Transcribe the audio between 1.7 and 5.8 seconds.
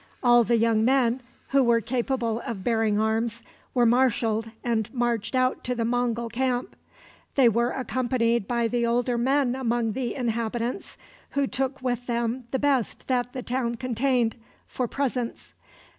capable of bearing arms were marshaled and marched out to